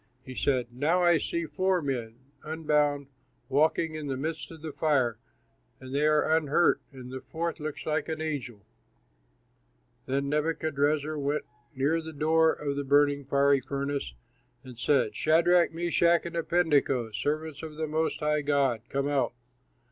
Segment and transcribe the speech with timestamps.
[0.25, 3.05] He said, "Now I see four men, unbound,
[3.49, 5.19] walking in the midst of the fire,
[5.79, 8.65] and they are unhurt, and the fourth looks like an angel."
[10.07, 11.45] Then Nebuchadrezzar went
[11.75, 14.15] near the door of the burning, fiery furnace
[14.63, 19.33] and said, "Shadrach, Meshach, and Abednego, servants of the Most High God, come out."